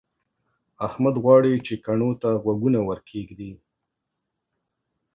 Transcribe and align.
احمد 0.87 1.15
غواړي 1.23 1.53
چې 1.67 1.73
کڼو 1.85 2.11
ته 2.21 2.29
غوږونه 2.43 2.79
ورکېږدي. 2.89 3.51